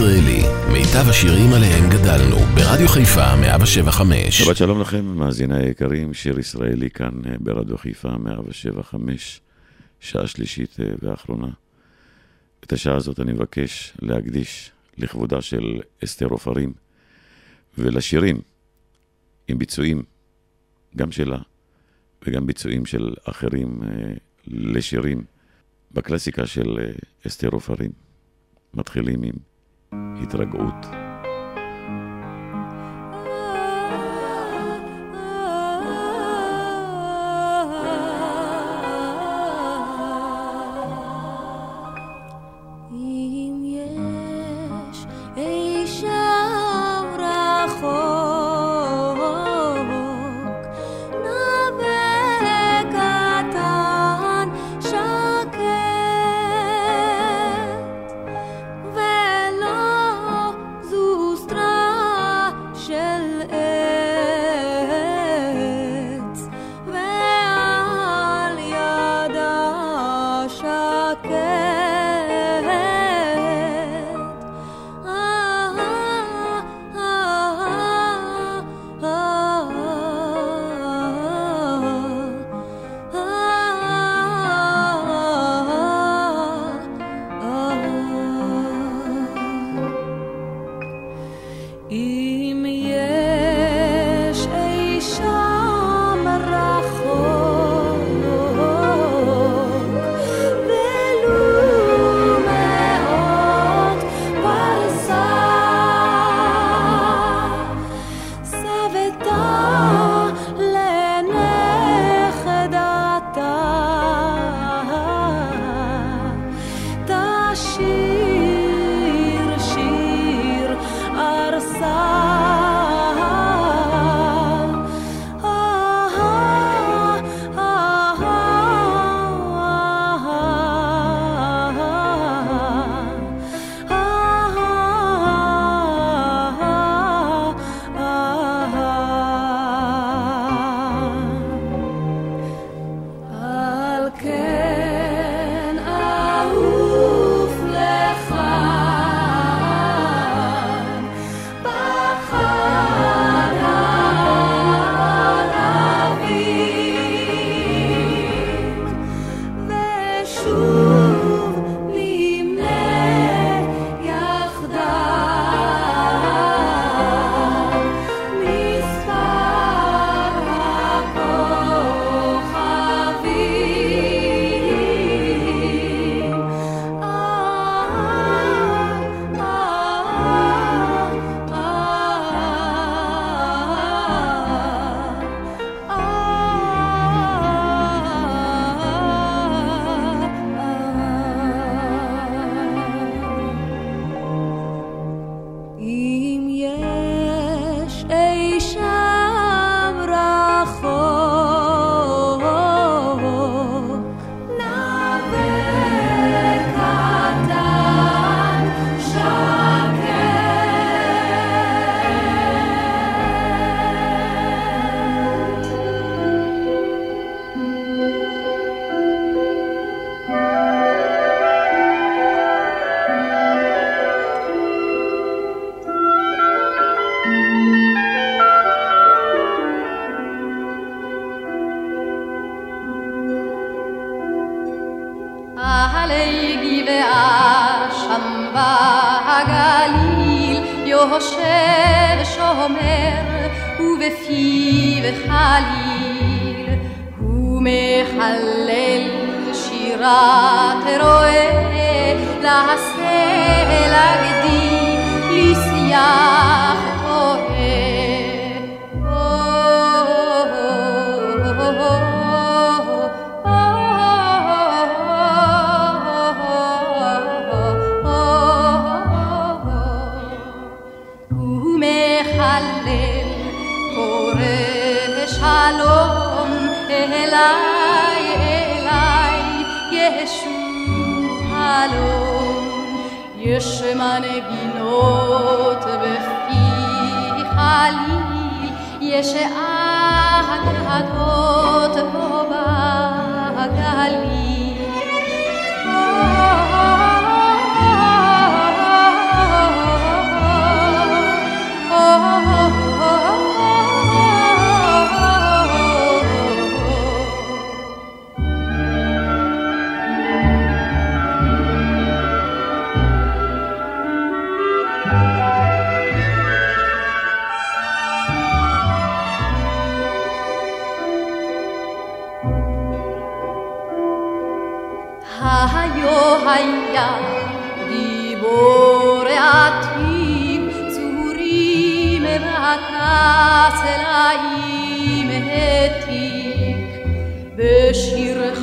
[0.00, 0.42] מאזינים לשיר ישראלי,
[0.72, 4.38] מיטב השירים עליהם גדלנו, ברדיו חיפה 175.
[4.38, 9.40] שבת שלום לכם, מאזיני היקרים, שיר ישראלי כאן אה, ברדיו חיפה 175,
[10.00, 11.48] שעה שלישית אה, ואחרונה.
[12.64, 16.72] את השעה הזאת אני מבקש להקדיש לכבודה של אסתר עופרים
[17.78, 18.40] ולשירים
[19.48, 20.02] עם ביצועים,
[20.96, 21.38] גם שלה
[22.26, 24.12] וגם ביצועים של אחרים אה,
[24.46, 25.24] לשירים
[25.92, 26.78] בקלאסיקה של
[27.26, 27.90] אסתר עופרים.
[28.74, 29.34] מתחילים עם
[30.22, 31.05] התרגעות.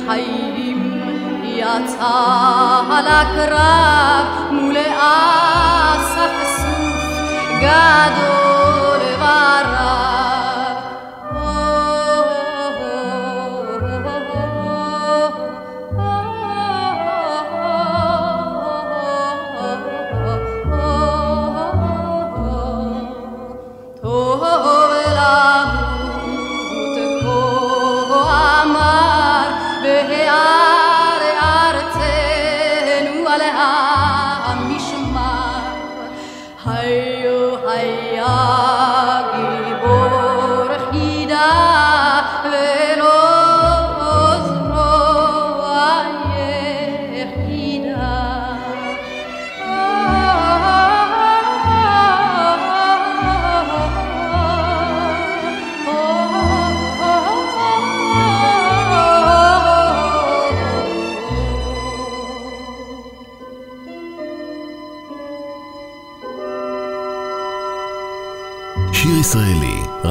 [0.06, 1.00] חיים
[1.44, 4.76] יצא לקרב מול
[5.96, 6.64] אספסוף
[7.60, 8.43] גדול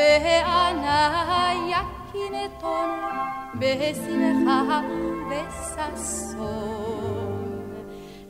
[0.00, 2.90] בעיניי יקינתון,
[3.54, 4.80] בשמחה
[5.30, 6.70] ובששון.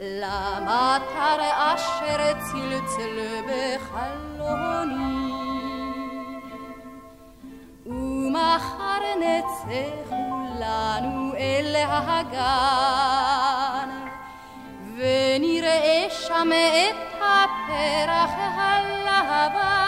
[0.00, 3.16] למטר אשר צלצל
[3.48, 5.32] בחלוני,
[7.86, 13.90] ומחר נצא כולנו אל הגן,
[14.96, 19.79] ונראה שם את הפרח הלבן.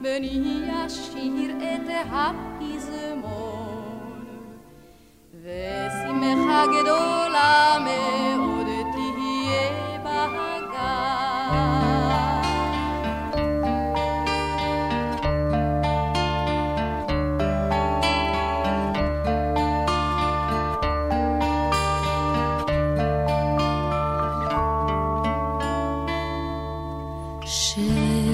[0.00, 3.56] בני אשיר את הפזמון.
[5.42, 8.45] ושמחה גדולה מאוד
[27.76, 28.26] you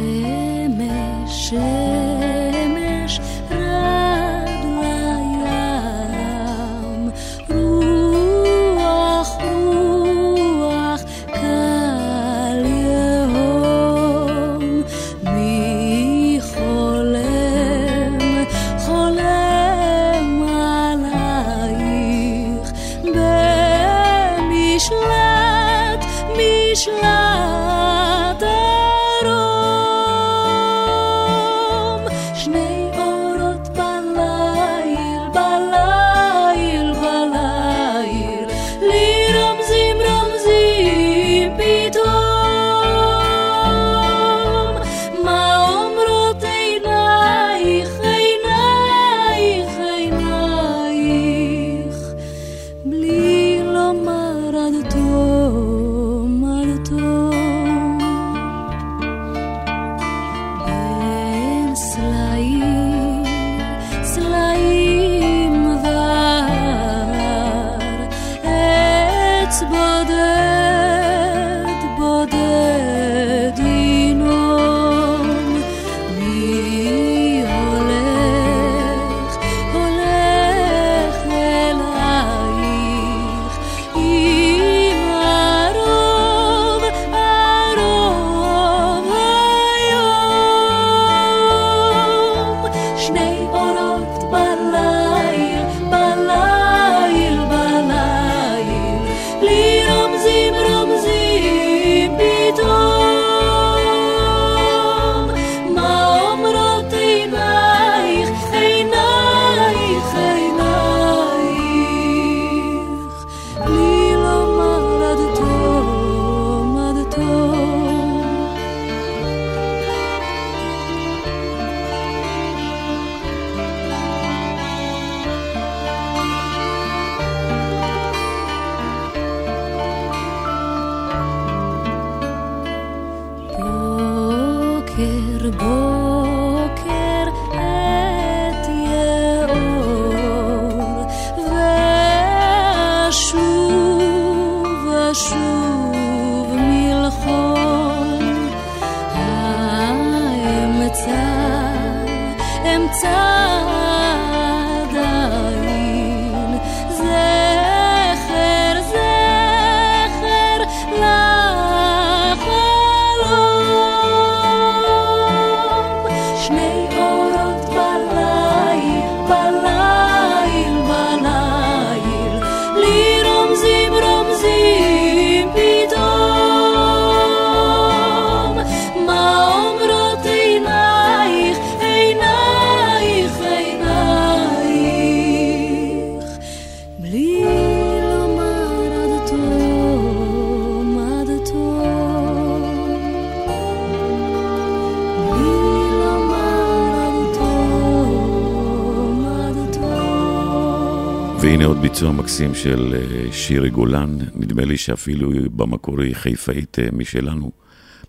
[202.22, 207.50] ביצוע מקסים של אה, שירי גולן, נדמה לי שאפילו במקור היא חיפאית אה, משלנו,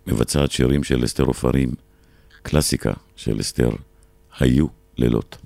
[0.06, 1.74] מבצעת שירים של אסתר עופרים,
[2.42, 3.70] קלאסיקה של אסתר,
[4.38, 4.66] היו
[4.98, 5.43] לילות.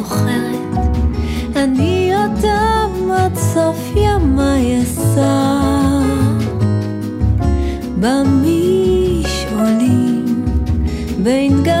[0.00, 0.78] זוכרת,
[1.56, 5.60] אני אדם עד סוף ימי אסע.
[8.00, 9.44] במישעולים
[11.22, 11.79] בין גב...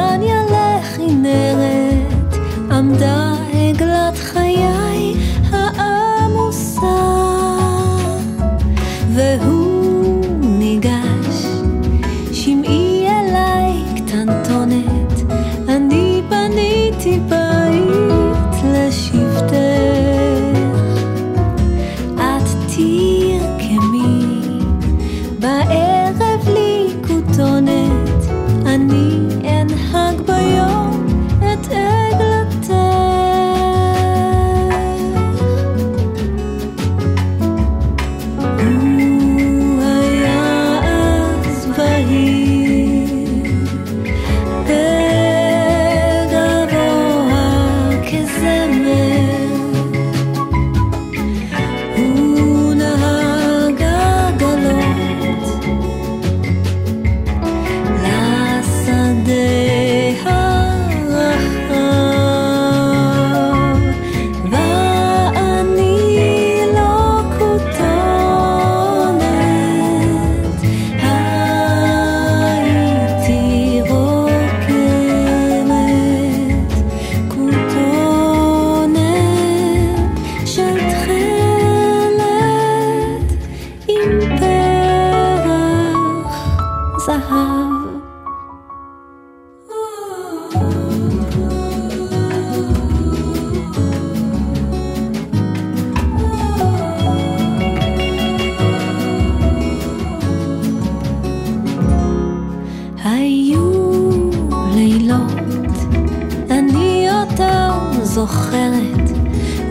[108.20, 109.06] זוכרת,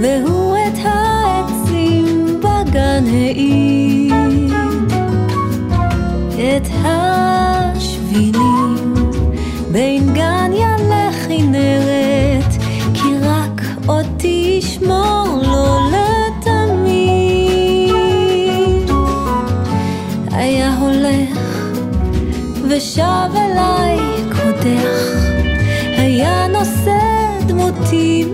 [0.01, 4.53] והוא את העצים בגן העיר,
[6.33, 8.93] את השבילים
[9.71, 12.53] בין גן ילה כנרת,
[12.93, 17.93] כי רק אותי ישמור לו לתמיד.
[20.31, 21.39] היה הולך
[22.69, 23.99] ושב אליי
[24.31, 24.99] קודח,
[25.97, 26.99] היה נושא
[27.47, 28.25] דמותי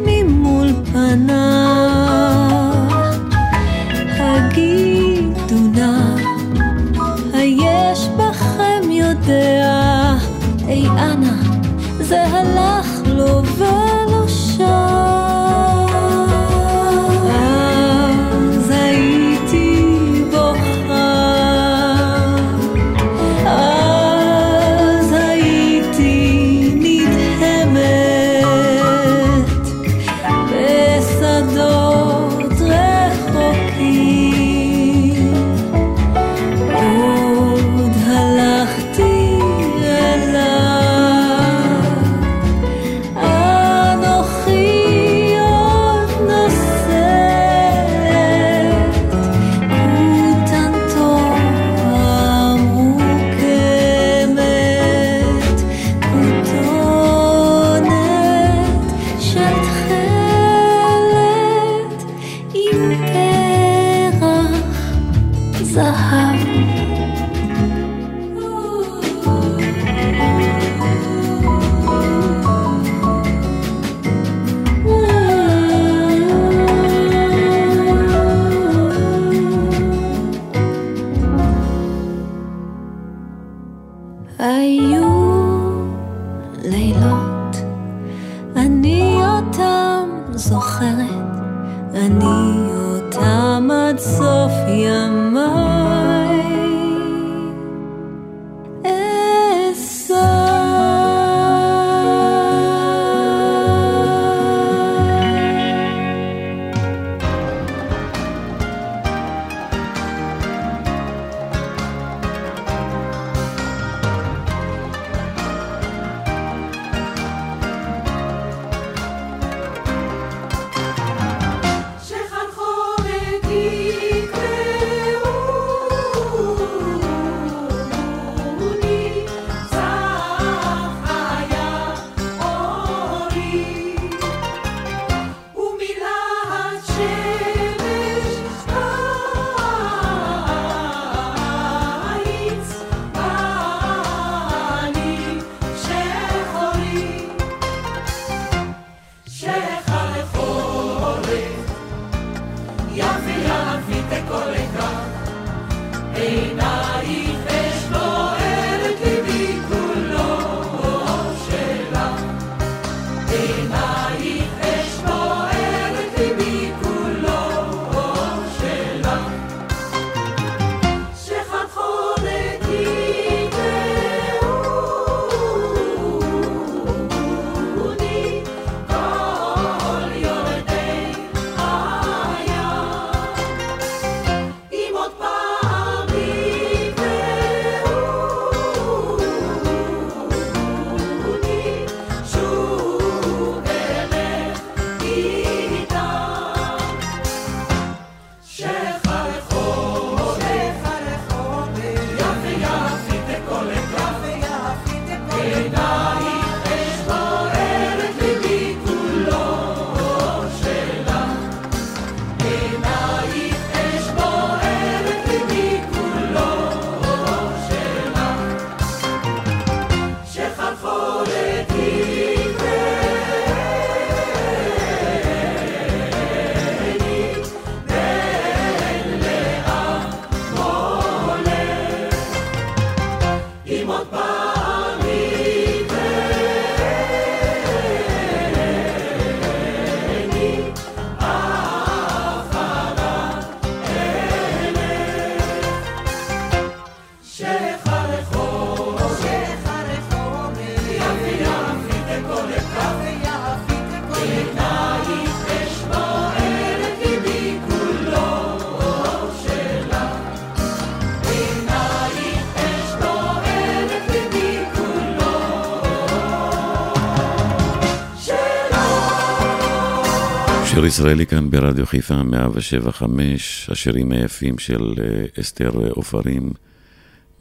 [270.95, 276.51] ישראלי כאן ברדיו חיפה 175, השירים היפים של אה, אסתר עופרים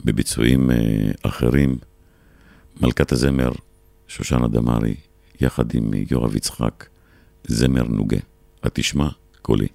[0.05, 0.77] בביצועים אה,
[1.23, 1.79] אחרים.
[2.81, 3.53] מלכת הזמר
[4.09, 4.95] שושנה דמארי,
[5.41, 6.87] יחד עם יואב יצחק,
[7.47, 8.19] זמר נוגה.
[8.63, 9.09] התשמע
[9.43, 9.67] קולי.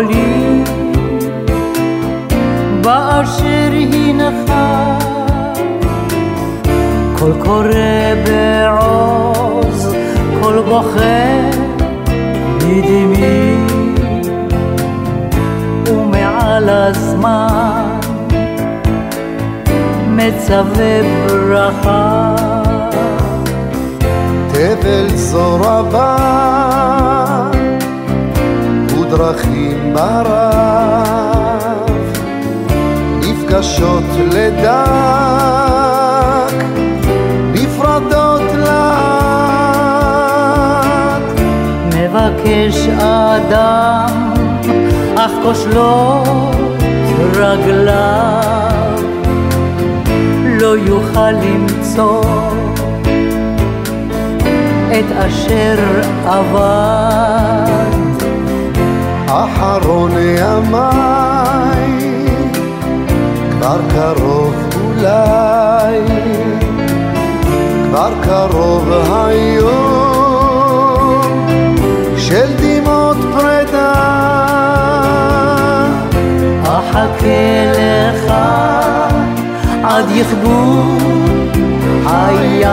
[0.00, 0.62] קולי,
[2.80, 4.52] באשר הנך.
[7.18, 9.94] קול קורא בעוז,
[10.42, 11.50] קול בוכה
[12.56, 13.56] בדמי,
[15.86, 18.00] ומעל הזמן
[20.06, 22.34] מצווה ברכה.
[24.52, 26.19] תבל זו רבה
[29.12, 31.90] ודרכים ברב
[33.20, 34.64] נפגשות לדק
[37.52, 38.80] נפרדות לאט
[41.96, 44.34] מבקש אדם
[45.16, 46.56] אך כושלות
[47.34, 49.00] רגליו
[50.44, 52.22] לא יוכל למצוא
[54.92, 55.76] את אשר
[56.26, 57.89] עבד.
[59.30, 61.92] אחרון ימיי,
[63.50, 66.00] כבר קרוב אולי,
[67.84, 69.60] כבר קרוב היום
[72.16, 73.92] של דמעות פרידה.
[76.62, 78.32] אחכה לך
[79.84, 80.82] עד יכבו
[82.06, 82.64] חיי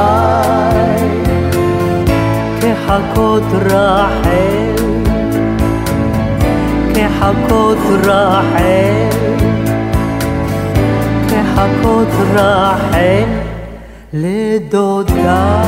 [2.61, 4.86] כחכות רחל
[7.27, 9.09] כחכות רחל
[11.29, 13.23] כחכות רחל
[14.13, 15.67] לדודה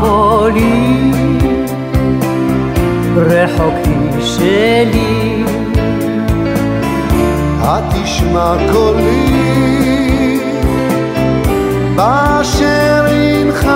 [0.00, 0.91] קולי,
[8.34, 10.40] התשמע קולי,
[11.96, 13.66] באשר אינך.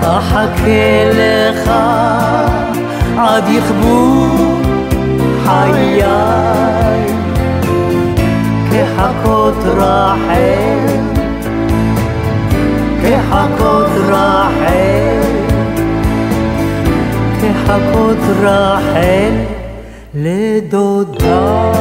[0.00, 1.70] אחכה לך
[3.18, 4.26] עד יכבו
[5.44, 6.02] חיי,
[8.70, 11.02] כחכות רחל.
[13.02, 15.20] כחכות רחל,
[17.42, 19.61] כחכות רחל
[20.14, 21.72] לדודה.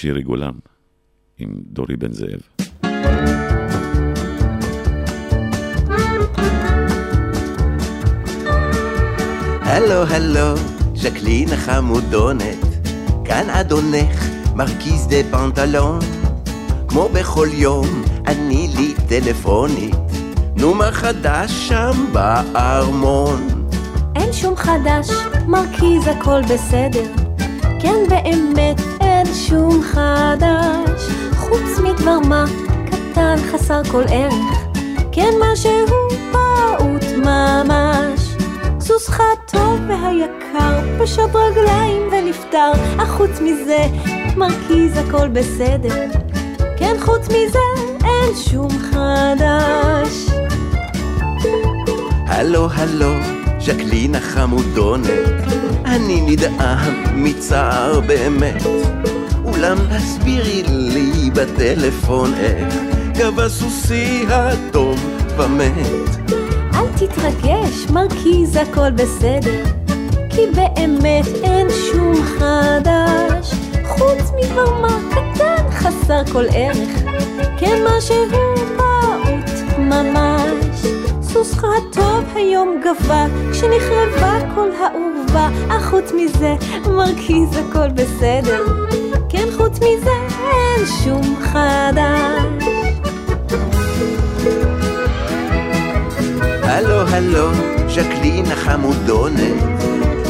[0.00, 0.52] שירי גולן
[1.38, 2.40] עם דורי בן זאב.
[9.60, 10.56] הלו הלו,
[10.94, 12.64] ז'קלין החמודונת,
[13.24, 15.98] כאן אדונך, מרכיז דה פנטלון.
[16.88, 17.86] כמו בכל יום,
[18.26, 19.94] אני לי טלפונית,
[20.56, 23.48] נו מה חדש שם בארמון?
[24.16, 25.10] אין שום חדש,
[25.46, 27.12] מרכיז הכל בסדר.
[27.80, 31.02] כן באמת אין שום חדש,
[31.36, 32.44] חוץ מדבר מה
[32.86, 34.66] קטן חסר כל ערך.
[35.12, 35.86] כן משהו
[36.32, 38.36] פעוט ממש.
[38.80, 43.86] סוסך הטוב והיקר, פשט רגליים ונפטר, אך חוץ מזה
[44.36, 46.04] מרכיז הכל בסדר.
[46.78, 47.58] כן חוץ מזה
[48.04, 50.26] אין שום חדש.
[52.26, 53.12] הלו הלו,
[53.60, 55.08] ז'קלין החמודונת,
[55.84, 58.62] אני נדהם מצער באמת.
[59.56, 62.74] אולם הסבירי לי בטלפון איך
[63.18, 64.98] גבה סוסי הטוב
[65.36, 66.16] ומת.
[66.74, 69.64] אל תתרגש, מרכיז הכל בסדר,
[70.30, 73.52] כי באמת אין שום חדש,
[73.84, 77.02] חוץ מדבר מה קטן חסר כל ערך,
[77.58, 78.16] כן משהו
[78.76, 80.86] פעוט ממש.
[81.22, 86.54] סוסך הטוב היום גבה, כשנחרבה כל העורבה, אך חוץ מזה
[86.86, 88.64] מרכיז הכל בסדר,
[89.28, 90.10] כן חוץ מזה
[90.40, 92.64] אין שום חדש.
[96.62, 97.50] הלו הלו,
[97.88, 99.62] ז'קלין החמודונת,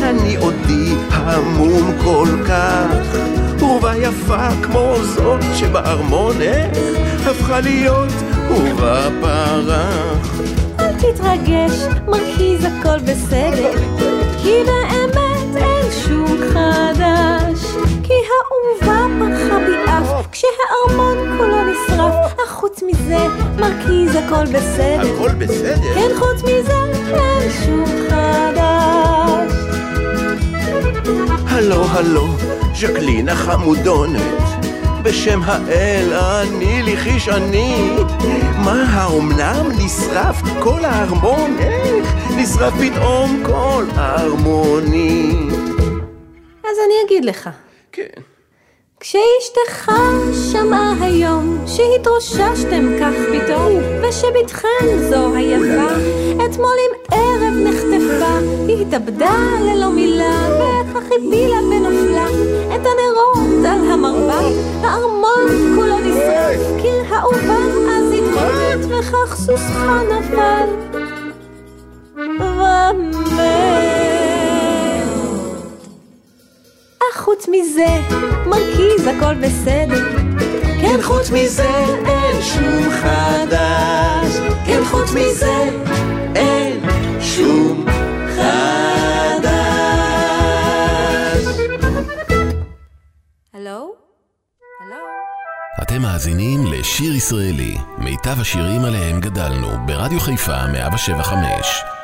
[0.02, 3.16] אני עודי המום כל כך,
[3.60, 6.78] עורבה יפה כמו זאת שבארמונך,
[7.26, 8.12] הפכה להיות
[8.48, 10.40] עורבה פרח.
[10.80, 11.72] אל תתרגש,
[12.06, 13.72] מרכיז הכל בסדר,
[14.42, 17.60] כי באמת אין שום חדש,
[18.02, 18.12] כי
[18.82, 23.18] האהובה פרחה בי אף, כשהארמון כולו נשרף, אך חוץ מזה,
[23.56, 25.14] מרכיז הכל בסדר.
[25.14, 25.94] הכל בסדר?
[25.94, 26.72] כן, חוץ מזה,
[27.14, 29.52] אין שום חדש.
[31.48, 32.26] הלו הלו,
[32.74, 34.20] ז'קלין החמודונת,
[35.02, 36.96] בשם האל אני לי
[37.28, 37.96] אני.
[38.64, 41.56] מה האומנם נשרף כל הארמון?
[41.58, 45.48] איך נשרף פתאום כל הארמוני?
[46.64, 47.50] אז אני אגיד לך.
[47.92, 48.35] כן.
[49.00, 49.92] כשאשתך
[50.52, 55.94] שמעה היום שהתרוששתם כך פתאום ושבתכן זו היפה
[56.44, 62.26] אתמול עם ערב נחטפה היא התאבדה ללא מילה וכך הפילה ונופלה
[62.74, 67.58] את הנרות על המרבד הארמון כולו נשרף קיר האהובה
[67.90, 70.68] אז התמוטט וכך סוסך נפל.
[72.16, 73.95] ומת
[77.16, 78.00] חוץ מזה,
[78.46, 80.18] מרכיז הכל בסדר.
[80.80, 81.68] כן, חוץ מזה
[82.06, 84.36] אין שום חדש.
[84.66, 85.68] כן, חוץ מזה
[86.34, 86.80] אין
[87.20, 87.84] שום
[88.36, 89.46] חדש.
[93.54, 93.94] הלו?
[94.80, 95.04] הלו?
[95.82, 101.95] אתם מאזינים לשיר ישראלי, מיטב השירים עליהם גדלנו, ברדיו חיפה 175.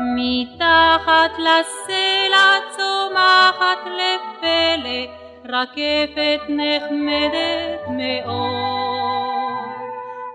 [0.00, 5.00] מתחת לסלע צומחת לפלא
[5.48, 8.60] רקפת נחמדת מאוד.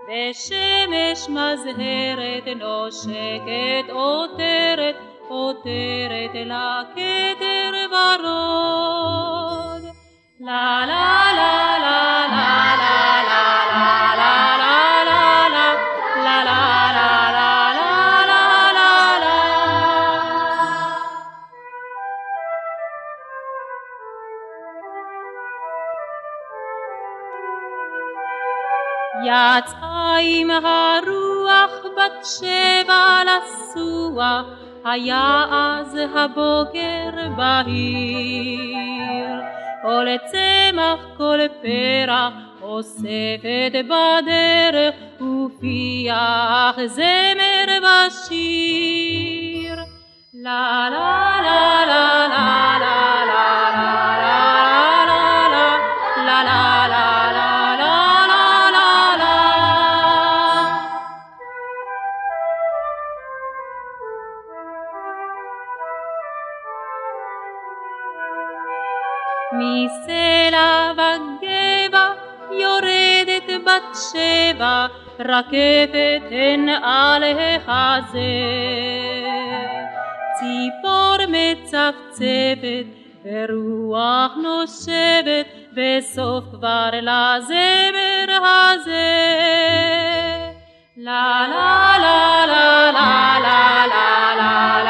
[0.08, 4.96] בשמש מזהרת נושקת עותרת,
[5.28, 9.82] עותרת אל הכתר ורוד.
[10.40, 14.65] לה לה לה לה לה לה לה לה לה
[29.24, 34.42] יצאה עם הרוח בת שבע לסוע,
[34.84, 38.86] היה אז הבוקר בהיר.
[39.82, 49.76] כל צמח, כל פרח, אוספת בדרך, ופיח זמר בשיר.
[50.34, 53.15] לה לה לה לה לה
[73.76, 74.86] בת שבע,
[75.20, 78.18] רקפת הן על החזה.
[80.38, 82.86] ציפור מצפצפת,
[83.24, 89.36] ורוח נושבת, בסוף כבר לזמר הזה.
[90.96, 94.86] לה לה לה לה לה לה לה לה לה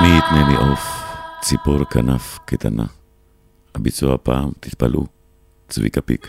[0.00, 0.89] מי יתנה לי עוף,
[1.50, 2.84] ציפור כנף קטנה.
[3.74, 5.06] הביצוע הפעם, תתפלאו,
[5.68, 6.28] צביקה פיק.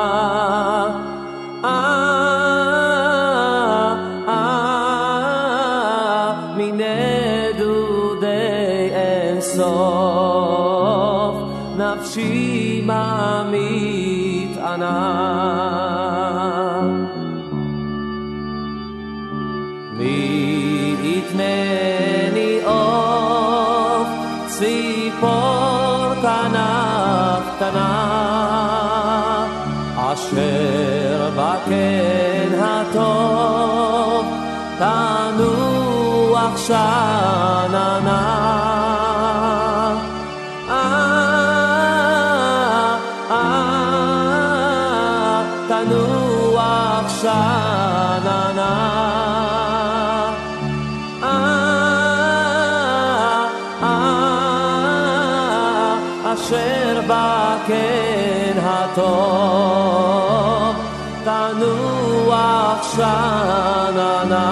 [36.67, 38.19] sana na
[39.81, 39.97] ah,
[40.69, 40.77] ah,
[43.37, 48.71] ah, tanuak sana na
[51.25, 51.29] ah,
[53.81, 55.95] ah, ah,
[56.31, 60.73] asher baken hatov
[61.25, 64.45] tanuak sana na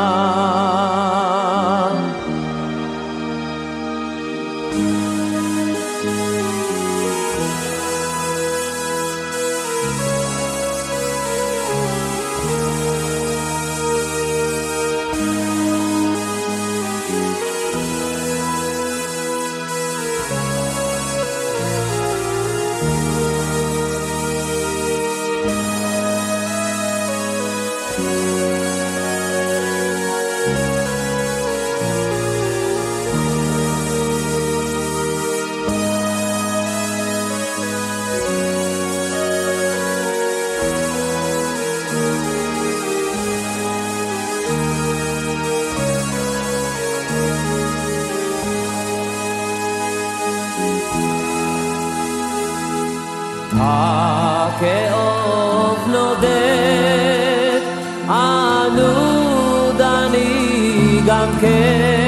[61.21, 61.98] I'm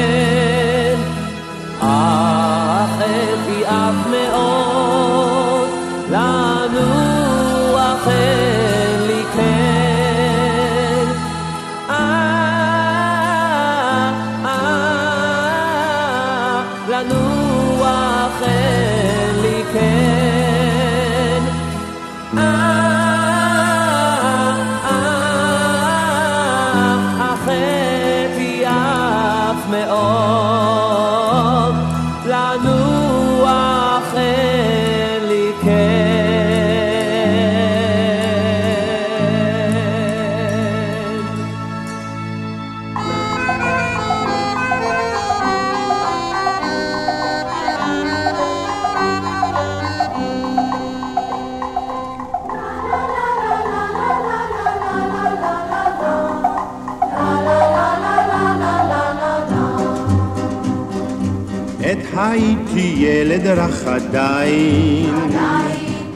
[63.56, 65.14] רך עדיין,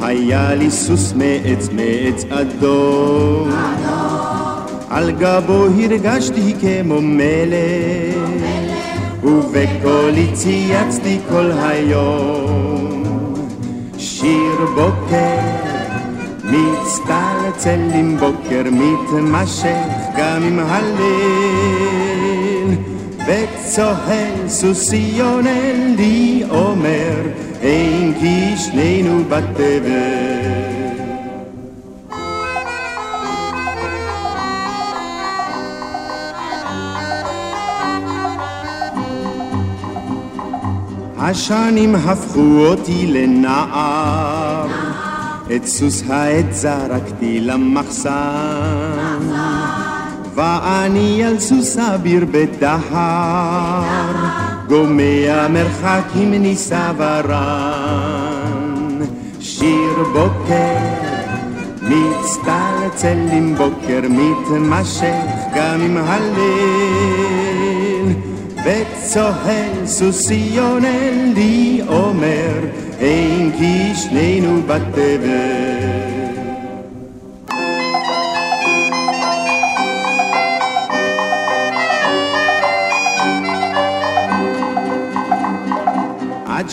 [0.01, 3.49] היה לי סוס מעץ מעץ אדום,
[4.89, 8.15] על גבו הרגשתי כמו מלך,
[9.23, 13.03] ובקולי צייצתי כל היום.
[13.97, 15.39] שיר בוקר,
[16.43, 19.77] מצטלצל עם בוקר מתמשך
[20.17, 20.59] גם עם
[23.75, 27.15] צוהל סוסיון אל לי אומר,
[27.61, 30.65] אין כי שנינו בתבל.
[41.17, 44.67] השנים הפכו אותי לנער,
[45.55, 49.15] את סוס העץ זרקתי למחסן.
[50.35, 53.83] ואני על סוס אביר בדהר,
[54.67, 58.55] גומע מרחקים נישא ורן.
[59.39, 60.77] שיר בוקר
[61.81, 65.25] מצטלצל עם בוקר מתמשך
[65.55, 67.35] גם עם הליל
[68.65, 72.59] וצוהל סוסי עונה לי אומר
[72.99, 76.14] אין כי שנינו בתבל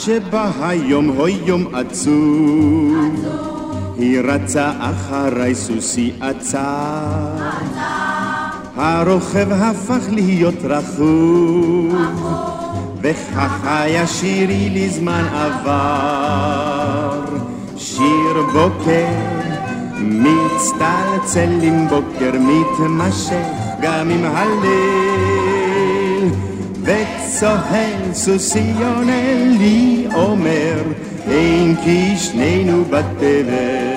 [0.05, 2.95] שבא היום, הוי יום עצוב,
[3.99, 7.37] היא רצה אחריי סוסי עצר.
[8.77, 11.95] הרוכב הפך להיות רכוב,
[13.03, 17.21] וכך היה שירי לזמן עבר.
[17.77, 19.09] שיר בוקר
[19.99, 23.47] מצטלצל עם בוקר מתמשך
[23.83, 25.42] גם עם הליל.
[26.83, 30.83] וצוהל סוסי עונה לי אומר
[31.31, 33.92] אין כי שנינו בתבל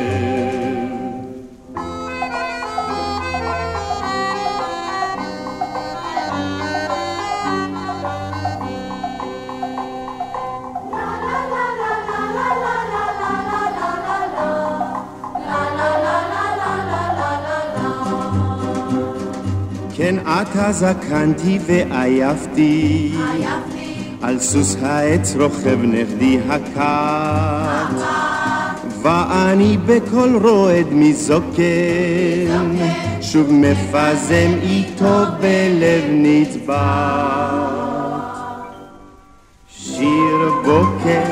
[20.55, 23.11] עתה זקנתי ועייפתי.
[24.21, 28.01] על סוס העץ רוכב נכדי הכת
[29.01, 31.63] ואני בקול רועד מזוקן.
[33.21, 37.75] שוב מפזם איתו בלב נטבעת
[39.67, 41.23] שיר בוקר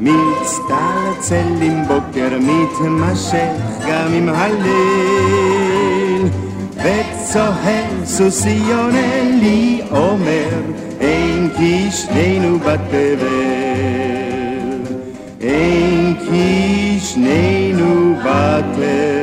[0.00, 3.50] מצטלצל עם בוקר מתמשך
[3.88, 5.75] גם עם הליל
[6.76, 10.60] וצוהל סוסי עונה לי אומר
[11.00, 13.76] אין כי שנינו בתבל
[15.40, 19.16] אין כי שנינו בתבל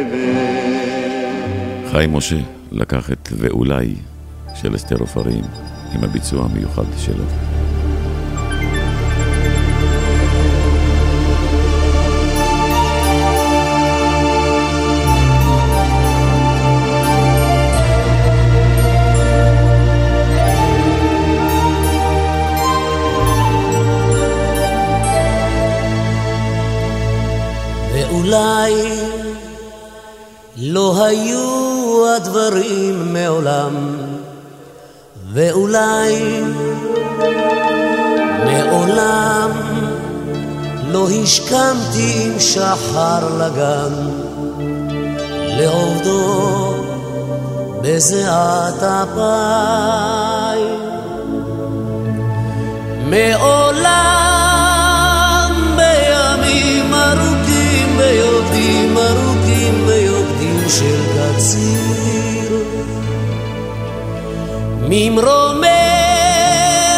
[1.92, 2.40] חיים משה
[2.72, 3.96] לקח את ואולי
[4.56, 5.44] של אסתר עופרים
[5.96, 7.53] עם הביצוע המיוחד שלו.
[28.34, 28.74] ואולי
[30.58, 33.98] לא היו הדברים מעולם,
[35.34, 36.44] ואולי
[38.46, 39.52] מעולם
[40.88, 43.94] לא השכמתי עם שחר לגן,
[45.58, 46.74] לעובדו
[47.82, 50.04] בזיעת אפיים.
[53.10, 54.33] מעולם
[60.80, 62.64] של קציר.
[64.90, 65.68] ממרומי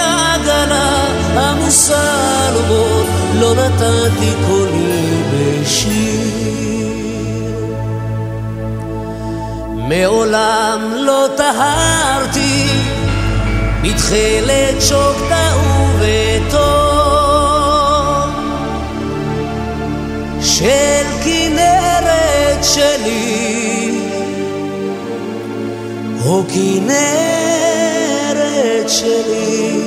[0.05, 2.85] העגלה המוסר בו
[3.39, 6.45] לא נתתי קולי בשיר.
[9.75, 12.67] מעולם לא טהרתי
[13.81, 15.51] בתכלת שוקתה
[15.99, 16.95] ובתום
[20.41, 23.64] של כנרת שלי,
[26.25, 28.15] או כנרת
[28.89, 29.81] שלי,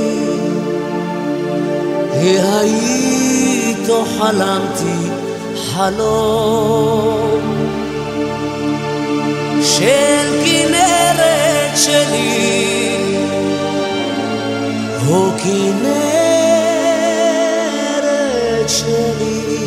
[2.13, 5.11] היית חלמתי
[5.57, 7.41] חלום
[9.63, 12.59] של כנרת שלי.
[15.09, 15.99] או כנרת
[18.69, 19.59] שלי,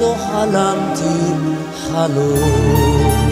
[0.00, 1.32] והיית חלמתי
[1.86, 3.28] חלום.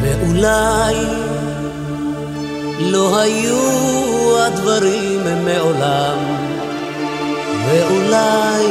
[0.00, 0.96] ואולי
[2.80, 6.18] לא היו הדברים מעולם,
[7.66, 8.66] ואולי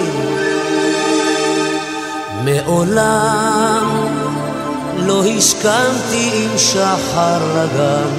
[2.45, 3.90] מעולם
[5.11, 8.11] לא השכמתי עם שחר לגן,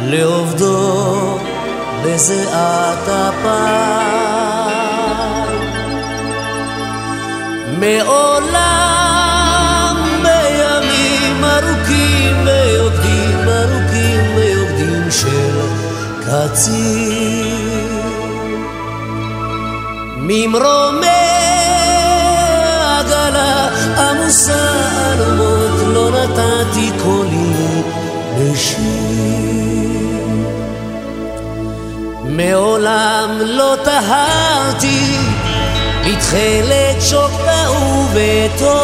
[0.00, 1.38] לעובדו
[2.04, 3.50] בזיעת אפיים.
[7.80, 8.76] מעולם
[10.22, 15.60] בימים ארוכים ויוקדים ארוכים ויוקדים של
[16.20, 17.50] קציר
[20.16, 21.06] ממרומי
[22.98, 24.69] עגלה עמוסה
[32.40, 35.16] מעולם לא טהרתי
[36.06, 38.80] בתכלת שוקה ובתום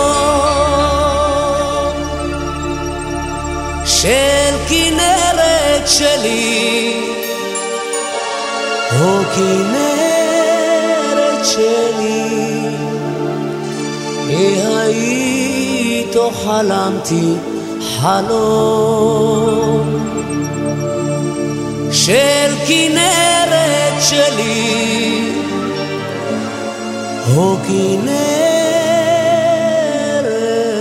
[3.84, 7.00] של כנרת שלי,
[9.00, 10.76] או כנרת
[11.44, 12.68] שלי,
[14.28, 17.34] היית חלמתי
[18.00, 19.57] חלום.
[21.92, 23.36] של כנרת
[24.09, 25.32] שלי,
[27.36, 28.09] או כנרת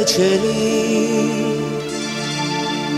[0.07, 1.17] שלי,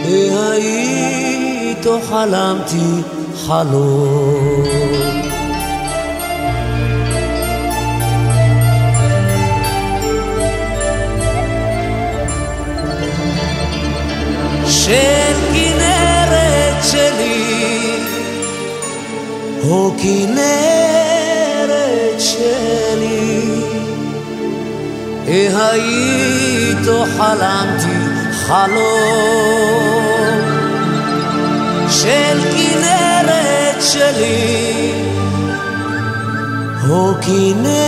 [0.05, 3.01] היית או חלמתי
[3.35, 4.63] חלום.
[14.65, 15.46] של
[19.69, 21.67] או כנרת
[22.19, 23.61] שלי,
[25.27, 27.97] היית או חלמתי
[28.31, 29.57] חלום
[31.89, 34.93] של כנרת שלי,
[36.89, 37.87] או כנרת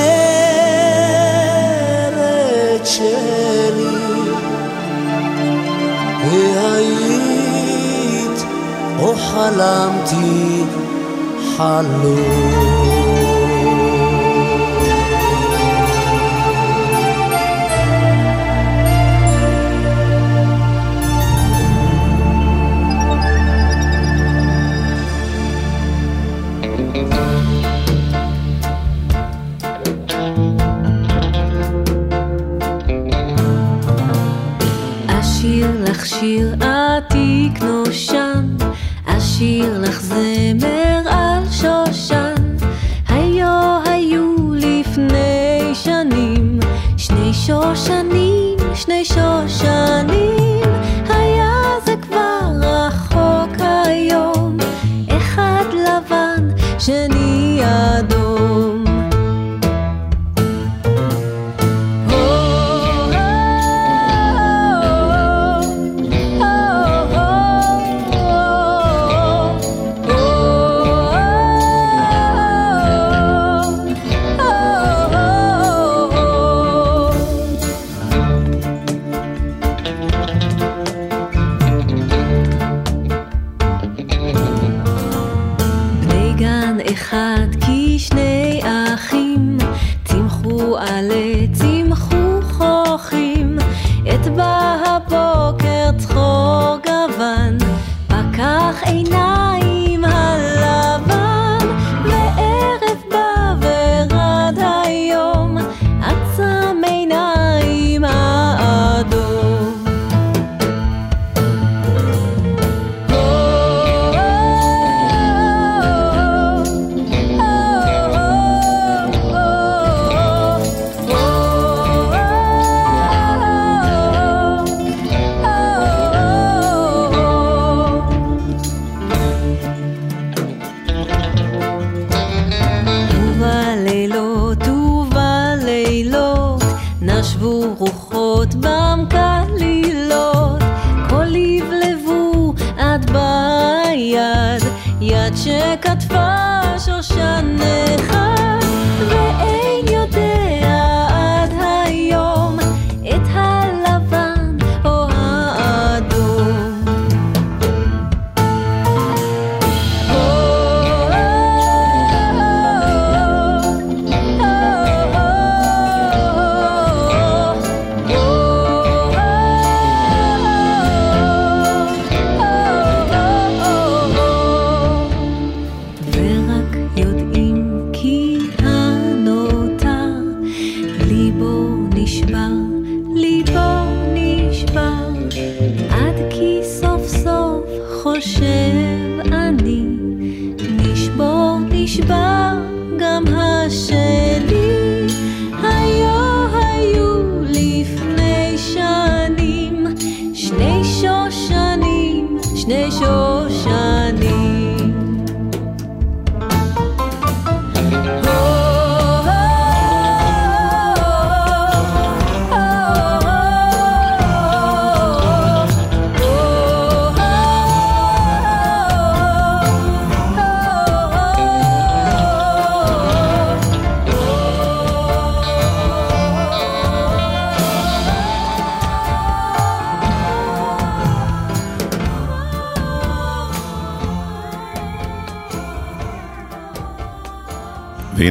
[2.86, 4.00] שלי.
[6.32, 7.20] והיית
[9.00, 10.64] או חלמתי
[11.60, 12.80] חלום.
[35.08, 38.56] אשיר לך שיר עתיק נושן,
[39.06, 40.29] אשיר לך זמר
[47.70, 48.19] 好想你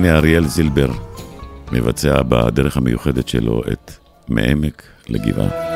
[0.08, 0.90] והנה אריאל זילבר
[1.72, 3.92] מבצע בדרך המיוחדת שלו את
[4.28, 5.67] מעמק לגבעה.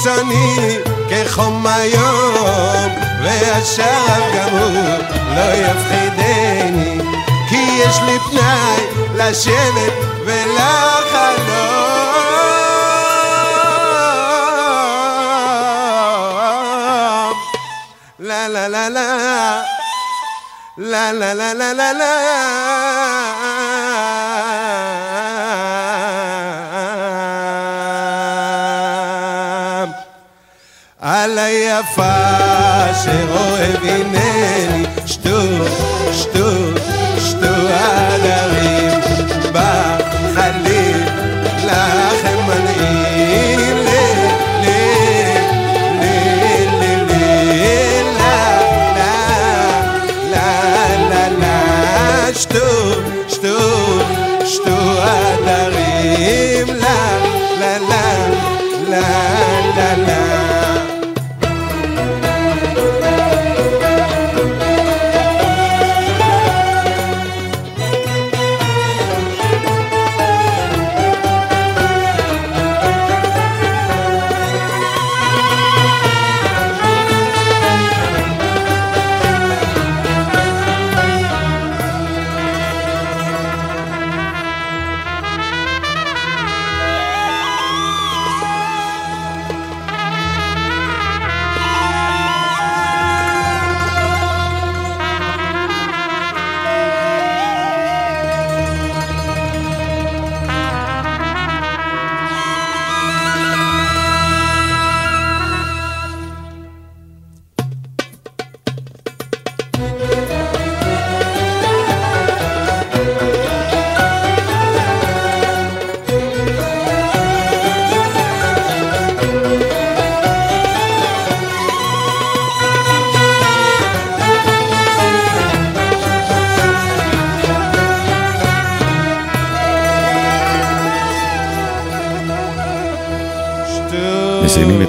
[0.00, 0.78] רצוני
[1.10, 2.92] כחום היום,
[3.22, 4.98] והשרב גם הוא
[5.34, 6.98] לא יפחידני,
[7.48, 9.92] כי יש לי פנאי לשבת
[10.26, 11.90] ולחלום.
[18.18, 19.62] לה לה לה לה
[20.76, 23.09] לה לה לה לה לה לה
[31.84, 34.19] farcé au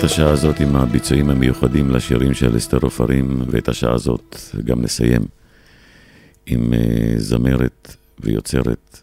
[0.01, 4.35] את השעה הזאת עם הביצועים המיוחדים לשירים של אסתר עופרים, ואת השעה הזאת
[4.65, 5.21] גם נסיים
[6.45, 9.01] עם אה, זמרת ויוצרת,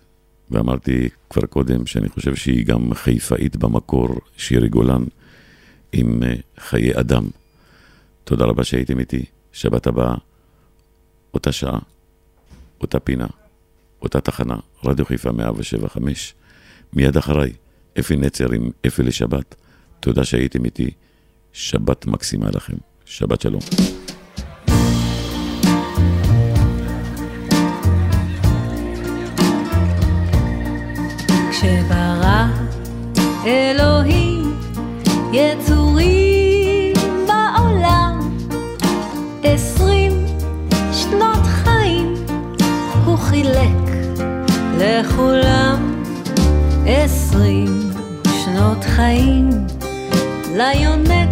[0.51, 5.05] ואמרתי כבר קודם שאני חושב שהיא גם חיפאית במקור, שירי גולן,
[5.93, 7.27] עם אה, חיי אדם.
[8.25, 10.15] תודה רבה שהייתם איתי, שבת הבאה,
[11.35, 11.79] אותה שעה,
[12.81, 13.27] אותה פינה,
[14.03, 16.35] אותה תחנה, רדיו חיפה 175,
[16.93, 17.53] מיד אחריי,
[17.99, 19.55] אפי נצר עם אפי לשבת.
[20.01, 20.91] תודה שהייתם איתי,
[21.53, 22.77] שבת מקסימה לכם.
[23.05, 23.61] שבת שלום.
[31.51, 32.47] כשברא
[33.47, 34.61] אלוהים
[35.33, 36.95] יצורים
[37.27, 38.21] בעולם
[39.43, 40.27] עשרים
[40.93, 42.15] שנות חיים
[43.05, 43.89] הוא חילק
[44.79, 46.03] לכולם
[46.87, 47.91] עשרים
[48.45, 49.51] שנות חיים
[50.59, 51.31] ליונק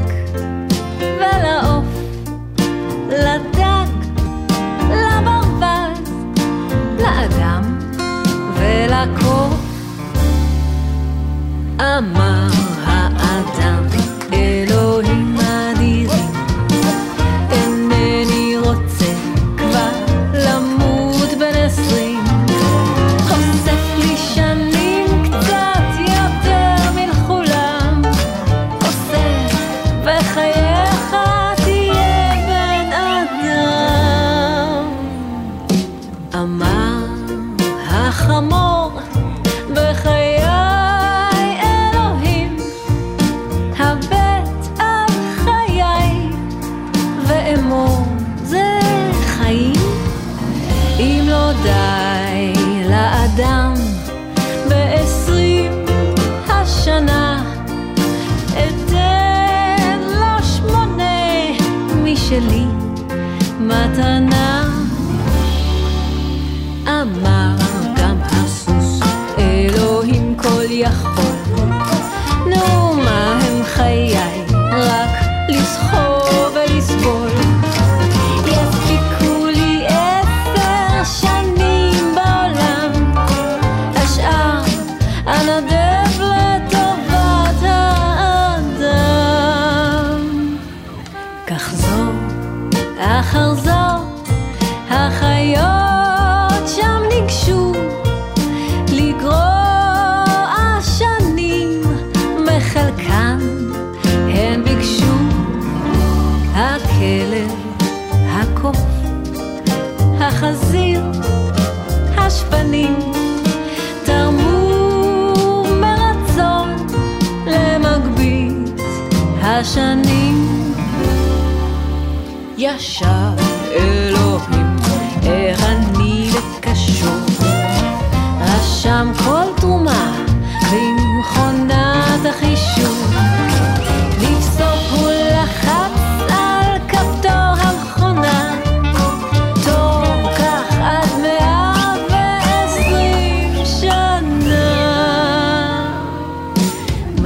[1.01, 1.85] ולעוף
[3.09, 3.91] לדג
[4.91, 6.11] לברווז
[6.99, 7.79] לאדם
[8.55, 9.55] ולקוף.
[11.81, 12.56] אמר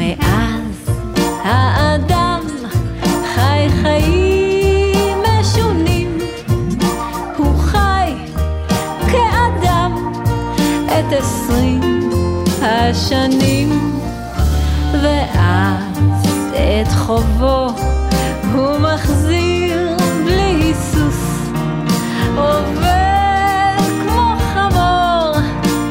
[0.01, 0.90] מאז
[1.44, 2.40] האדם
[3.34, 6.18] חי חיים משונים,
[7.36, 8.12] הוא חי
[9.12, 10.12] כאדם
[10.86, 12.11] את עשרים
[12.62, 14.01] השנים,
[15.03, 17.68] ואז את חובו
[18.55, 21.51] הוא מחזיר בלי היסוס,
[22.36, 25.36] עובד כמו חמור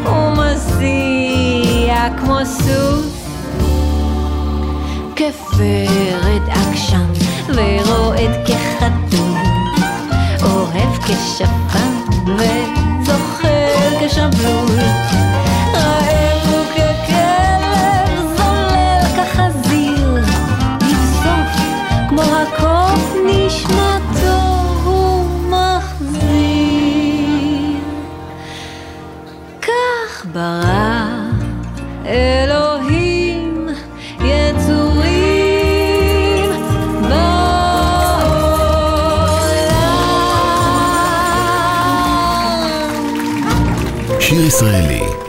[0.05, 3.08] ומזיע כמו סוס.
[5.59, 7.05] כפרד עקשן
[7.49, 9.37] ורועד כחתול,
[10.43, 11.91] אוהב כשפן
[12.25, 14.79] וזוחל כשבלול.
[15.73, 16.28] רעב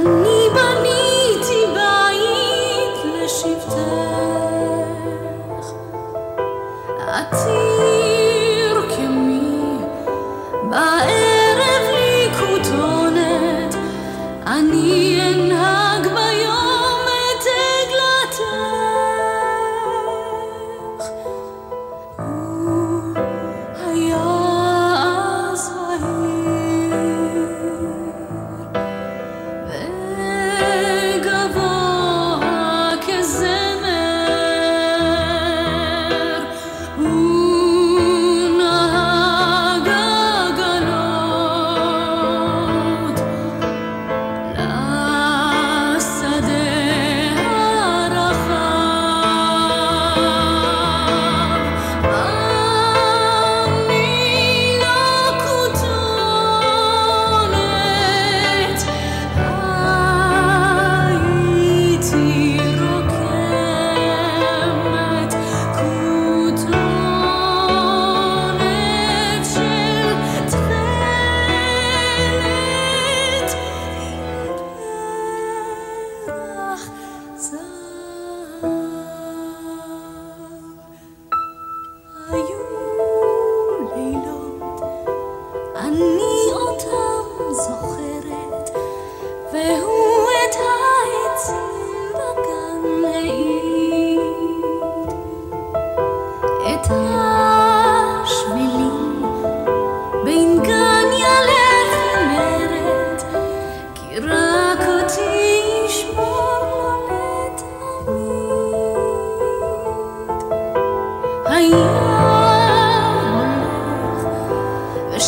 [0.00, 0.29] I need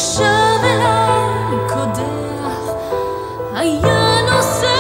[0.02, 0.22] שב
[0.64, 2.72] אליי קודח,
[3.54, 4.74] היה נושא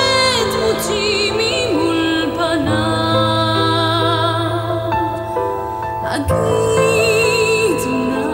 [0.52, 2.72] דמותי ממול פניו.
[6.02, 8.26] אגיד נא,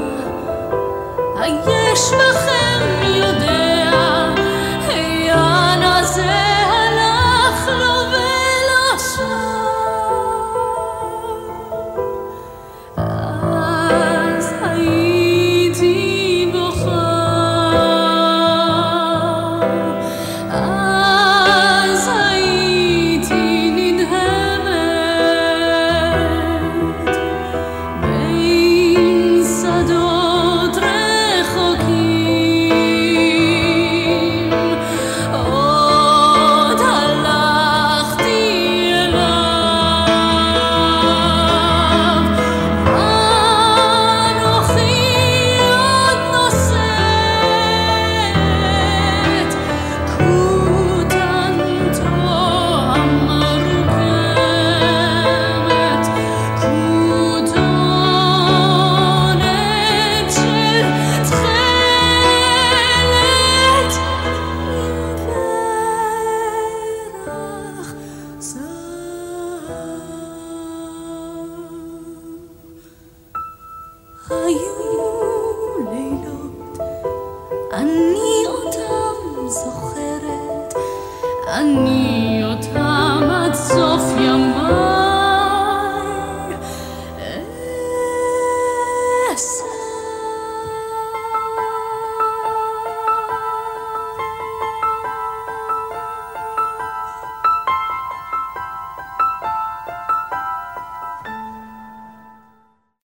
[1.40, 2.47] היש בך